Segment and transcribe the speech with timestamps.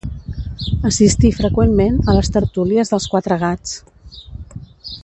[0.89, 3.79] Assistí freqüentment a les tertúlies dels Quatre Gats.